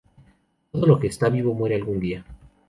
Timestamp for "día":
1.99-2.25